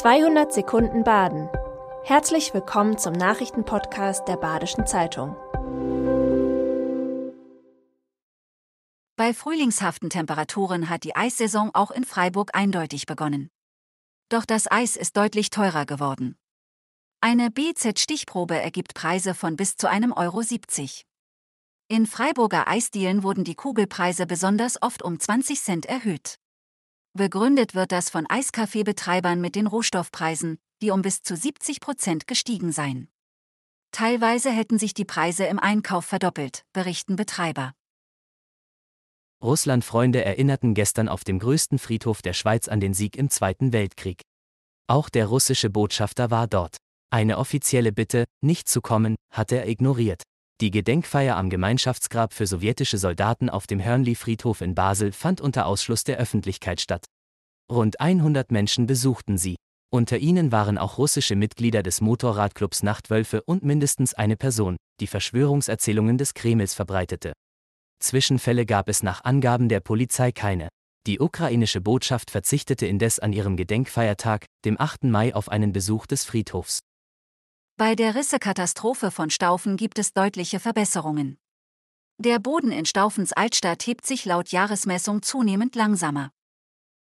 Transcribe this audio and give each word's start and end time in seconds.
200 0.00 0.50
Sekunden 0.50 1.04
Baden. 1.04 1.50
Herzlich 2.04 2.54
willkommen 2.54 2.96
zum 2.96 3.12
Nachrichtenpodcast 3.12 4.26
der 4.26 4.38
Badischen 4.38 4.86
Zeitung. 4.86 5.36
Bei 9.16 9.34
frühlingshaften 9.34 10.08
Temperaturen 10.08 10.88
hat 10.88 11.04
die 11.04 11.14
Eissaison 11.14 11.70
auch 11.74 11.90
in 11.90 12.04
Freiburg 12.04 12.54
eindeutig 12.54 13.04
begonnen. 13.04 13.50
Doch 14.30 14.46
das 14.46 14.72
Eis 14.72 14.96
ist 14.96 15.18
deutlich 15.18 15.50
teurer 15.50 15.84
geworden. 15.84 16.38
Eine 17.20 17.50
BZ-Stichprobe 17.50 18.58
ergibt 18.58 18.94
Preise 18.94 19.34
von 19.34 19.56
bis 19.56 19.76
zu 19.76 19.86
einem 19.86 20.14
Euro 20.14 20.40
70. 20.40 21.04
In 21.88 22.06
Freiburger 22.06 22.68
Eisdielen 22.68 23.22
wurden 23.22 23.44
die 23.44 23.54
Kugelpreise 23.54 24.24
besonders 24.24 24.80
oft 24.80 25.02
um 25.02 25.20
20 25.20 25.60
Cent 25.60 25.84
erhöht. 25.84 26.39
Begründet 27.12 27.74
wird 27.74 27.90
das 27.90 28.08
von 28.08 28.26
Eiskaffeebetreibern 28.28 29.40
mit 29.40 29.56
den 29.56 29.66
Rohstoffpreisen, 29.66 30.58
die 30.80 30.92
um 30.92 31.02
bis 31.02 31.22
zu 31.22 31.34
70 31.34 31.80
Prozent 31.80 32.28
gestiegen 32.28 32.70
seien. 32.70 33.08
Teilweise 33.90 34.50
hätten 34.50 34.78
sich 34.78 34.94
die 34.94 35.04
Preise 35.04 35.44
im 35.46 35.58
Einkauf 35.58 36.04
verdoppelt, 36.04 36.64
berichten 36.72 37.16
Betreiber. 37.16 37.74
Russland-Freunde 39.42 40.22
erinnerten 40.22 40.74
gestern 40.74 41.08
auf 41.08 41.24
dem 41.24 41.40
größten 41.40 41.80
Friedhof 41.80 42.22
der 42.22 42.32
Schweiz 42.32 42.68
an 42.68 42.78
den 42.78 42.94
Sieg 42.94 43.16
im 43.16 43.28
Zweiten 43.28 43.72
Weltkrieg. 43.72 44.22
Auch 44.86 45.08
der 45.08 45.26
russische 45.26 45.70
Botschafter 45.70 46.30
war 46.30 46.46
dort. 46.46 46.76
Eine 47.10 47.38
offizielle 47.38 47.90
Bitte, 47.90 48.24
nicht 48.40 48.68
zu 48.68 48.80
kommen, 48.80 49.16
hatte 49.32 49.56
er 49.56 49.66
ignoriert. 49.66 50.22
Die 50.60 50.70
Gedenkfeier 50.70 51.38
am 51.38 51.48
Gemeinschaftsgrab 51.48 52.34
für 52.34 52.46
sowjetische 52.46 52.98
Soldaten 52.98 53.48
auf 53.48 53.66
dem 53.66 53.82
Hörnli-Friedhof 53.82 54.60
in 54.60 54.74
Basel 54.74 55.10
fand 55.10 55.40
unter 55.40 55.64
Ausschluss 55.64 56.04
der 56.04 56.18
Öffentlichkeit 56.18 56.82
statt. 56.82 57.06
Rund 57.72 57.98
100 57.98 58.52
Menschen 58.52 58.86
besuchten 58.86 59.38
sie. 59.38 59.56
Unter 59.90 60.18
ihnen 60.18 60.52
waren 60.52 60.76
auch 60.76 60.98
russische 60.98 61.34
Mitglieder 61.34 61.82
des 61.82 62.02
Motorradclubs 62.02 62.82
Nachtwölfe 62.82 63.42
und 63.42 63.64
mindestens 63.64 64.12
eine 64.12 64.36
Person, 64.36 64.76
die 65.00 65.06
Verschwörungserzählungen 65.06 66.18
des 66.18 66.34
Kremls 66.34 66.74
verbreitete. 66.74 67.32
Zwischenfälle 67.98 68.66
gab 68.66 68.90
es 68.90 69.02
nach 69.02 69.24
Angaben 69.24 69.70
der 69.70 69.80
Polizei 69.80 70.30
keine. 70.30 70.68
Die 71.06 71.20
ukrainische 71.20 71.80
Botschaft 71.80 72.30
verzichtete 72.30 72.86
indes 72.86 73.18
an 73.18 73.32
ihrem 73.32 73.56
Gedenkfeiertag, 73.56 74.44
dem 74.66 74.78
8. 74.78 75.04
Mai, 75.04 75.34
auf 75.34 75.48
einen 75.48 75.72
Besuch 75.72 76.06
des 76.06 76.26
Friedhofs. 76.26 76.80
Bei 77.80 77.94
der 77.94 78.14
Rissekatastrophe 78.14 79.10
von 79.10 79.30
Staufen 79.30 79.78
gibt 79.78 79.98
es 79.98 80.12
deutliche 80.12 80.60
Verbesserungen. 80.60 81.38
Der 82.18 82.38
Boden 82.38 82.72
in 82.72 82.84
Staufens 82.84 83.32
Altstadt 83.32 83.86
hebt 83.86 84.04
sich 84.04 84.26
laut 84.26 84.50
Jahresmessung 84.50 85.22
zunehmend 85.22 85.74
langsamer. 85.76 86.30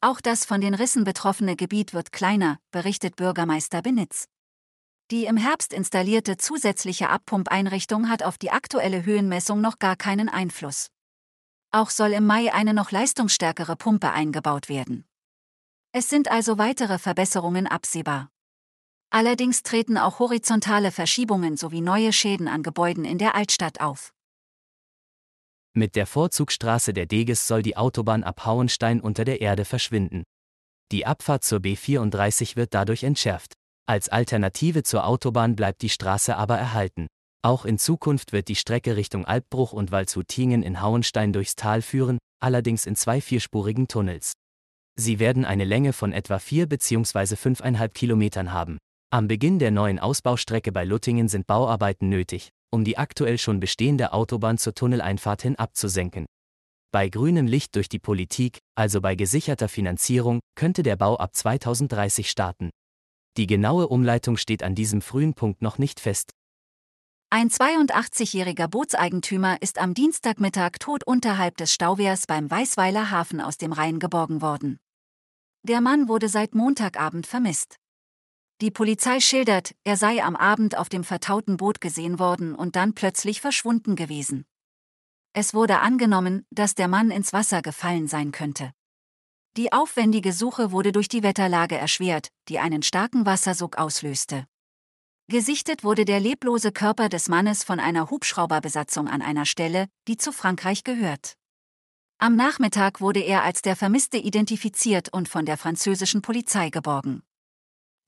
Auch 0.00 0.22
das 0.22 0.46
von 0.46 0.62
den 0.62 0.72
Rissen 0.72 1.04
betroffene 1.04 1.56
Gebiet 1.56 1.92
wird 1.92 2.10
kleiner, 2.10 2.58
berichtet 2.70 3.16
Bürgermeister 3.16 3.82
Benitz. 3.82 4.28
Die 5.10 5.26
im 5.26 5.36
Herbst 5.36 5.74
installierte 5.74 6.38
zusätzliche 6.38 7.10
Abpumpeinrichtung 7.10 8.08
hat 8.08 8.22
auf 8.22 8.38
die 8.38 8.50
aktuelle 8.50 9.04
Höhenmessung 9.04 9.60
noch 9.60 9.78
gar 9.78 9.96
keinen 9.96 10.30
Einfluss. 10.30 10.88
Auch 11.70 11.90
soll 11.90 12.14
im 12.14 12.24
Mai 12.24 12.50
eine 12.50 12.72
noch 12.72 12.92
leistungsstärkere 12.92 13.76
Pumpe 13.76 14.10
eingebaut 14.10 14.70
werden. 14.70 15.04
Es 15.92 16.08
sind 16.08 16.30
also 16.30 16.56
weitere 16.56 16.98
Verbesserungen 16.98 17.66
absehbar. 17.66 18.30
Allerdings 19.14 19.62
treten 19.62 19.98
auch 19.98 20.20
horizontale 20.20 20.90
Verschiebungen 20.90 21.58
sowie 21.58 21.82
neue 21.82 22.14
Schäden 22.14 22.48
an 22.48 22.62
Gebäuden 22.62 23.04
in 23.04 23.18
der 23.18 23.34
Altstadt 23.34 23.82
auf. 23.82 24.14
Mit 25.74 25.96
der 25.96 26.06
Vorzugsstraße 26.06 26.94
der 26.94 27.04
Deges 27.04 27.46
soll 27.46 27.62
die 27.62 27.76
Autobahn 27.76 28.24
ab 28.24 28.46
Hauenstein 28.46 29.02
unter 29.02 29.26
der 29.26 29.42
Erde 29.42 29.66
verschwinden. 29.66 30.22
Die 30.92 31.04
Abfahrt 31.04 31.44
zur 31.44 31.58
B34 31.58 32.56
wird 32.56 32.72
dadurch 32.72 33.04
entschärft. 33.04 33.52
Als 33.86 34.08
Alternative 34.08 34.82
zur 34.82 35.06
Autobahn 35.06 35.56
bleibt 35.56 35.82
die 35.82 35.90
Straße 35.90 36.34
aber 36.34 36.56
erhalten. 36.56 37.06
Auch 37.42 37.66
in 37.66 37.78
Zukunft 37.78 38.32
wird 38.32 38.48
die 38.48 38.56
Strecke 38.56 38.96
Richtung 38.96 39.26
Albbruch 39.26 39.74
und 39.74 39.90
Waldshutingen 39.90 40.62
in 40.62 40.80
Hauenstein 40.80 41.34
durchs 41.34 41.54
Tal 41.54 41.82
führen, 41.82 42.16
allerdings 42.40 42.86
in 42.86 42.96
zwei 42.96 43.20
vierspurigen 43.20 43.88
Tunnels. 43.88 44.32
Sie 44.98 45.18
werden 45.18 45.44
eine 45.44 45.64
Länge 45.64 45.92
von 45.92 46.14
etwa 46.14 46.38
4 46.38 46.66
bzw. 46.66 47.34
5,5 47.34 47.88
Kilometern 47.90 48.52
haben. 48.54 48.78
Am 49.14 49.28
Beginn 49.28 49.58
der 49.58 49.70
neuen 49.70 49.98
Ausbaustrecke 49.98 50.72
bei 50.72 50.86
Luttingen 50.86 51.28
sind 51.28 51.46
Bauarbeiten 51.46 52.08
nötig, 52.08 52.48
um 52.70 52.82
die 52.82 52.96
aktuell 52.96 53.36
schon 53.36 53.60
bestehende 53.60 54.14
Autobahn 54.14 54.56
zur 54.56 54.74
Tunneleinfahrt 54.74 55.42
hin 55.42 55.56
abzusenken. 55.56 56.24
Bei 56.92 57.10
grünem 57.10 57.46
Licht 57.46 57.76
durch 57.76 57.90
die 57.90 57.98
Politik, 57.98 58.60
also 58.74 59.02
bei 59.02 59.14
gesicherter 59.14 59.68
Finanzierung, 59.68 60.40
könnte 60.54 60.82
der 60.82 60.96
Bau 60.96 61.18
ab 61.18 61.36
2030 61.36 62.30
starten. 62.30 62.70
Die 63.36 63.46
genaue 63.46 63.88
Umleitung 63.88 64.38
steht 64.38 64.62
an 64.62 64.74
diesem 64.74 65.02
frühen 65.02 65.34
Punkt 65.34 65.60
noch 65.60 65.76
nicht 65.76 66.00
fest. 66.00 66.32
Ein 67.28 67.50
82-jähriger 67.50 68.66
Bootseigentümer 68.66 69.60
ist 69.60 69.78
am 69.78 69.92
Dienstagmittag 69.92 70.78
tot 70.80 71.04
unterhalb 71.04 71.58
des 71.58 71.70
Stauwehrs 71.74 72.26
beim 72.26 72.50
Weißweiler 72.50 73.10
Hafen 73.10 73.42
aus 73.42 73.58
dem 73.58 73.74
Rhein 73.74 73.98
geborgen 73.98 74.40
worden. 74.40 74.78
Der 75.64 75.82
Mann 75.82 76.08
wurde 76.08 76.30
seit 76.30 76.54
Montagabend 76.54 77.26
vermisst. 77.26 77.76
Die 78.62 78.70
Polizei 78.70 79.18
schildert, 79.18 79.74
er 79.82 79.96
sei 79.96 80.22
am 80.22 80.36
Abend 80.36 80.78
auf 80.78 80.88
dem 80.88 81.02
vertauten 81.02 81.56
Boot 81.56 81.80
gesehen 81.80 82.20
worden 82.20 82.54
und 82.54 82.76
dann 82.76 82.94
plötzlich 82.94 83.40
verschwunden 83.40 83.96
gewesen. 83.96 84.44
Es 85.32 85.52
wurde 85.52 85.80
angenommen, 85.80 86.46
dass 86.52 86.76
der 86.76 86.86
Mann 86.86 87.10
ins 87.10 87.32
Wasser 87.32 87.60
gefallen 87.60 88.06
sein 88.06 88.30
könnte. 88.30 88.70
Die 89.56 89.72
aufwendige 89.72 90.32
Suche 90.32 90.70
wurde 90.70 90.92
durch 90.92 91.08
die 91.08 91.24
Wetterlage 91.24 91.76
erschwert, 91.76 92.28
die 92.48 92.60
einen 92.60 92.84
starken 92.84 93.26
Wassersog 93.26 93.78
auslöste. 93.78 94.46
Gesichtet 95.26 95.82
wurde 95.82 96.04
der 96.04 96.20
leblose 96.20 96.70
Körper 96.70 97.08
des 97.08 97.28
Mannes 97.28 97.64
von 97.64 97.80
einer 97.80 98.10
Hubschrauberbesatzung 98.10 99.08
an 99.08 99.22
einer 99.22 99.44
Stelle, 99.44 99.88
die 100.06 100.18
zu 100.18 100.30
Frankreich 100.30 100.84
gehört. 100.84 101.34
Am 102.18 102.36
Nachmittag 102.36 103.00
wurde 103.00 103.24
er 103.24 103.42
als 103.42 103.60
der 103.62 103.74
Vermisste 103.74 104.18
identifiziert 104.18 105.12
und 105.12 105.28
von 105.28 105.46
der 105.46 105.56
französischen 105.56 106.22
Polizei 106.22 106.70
geborgen. 106.70 107.24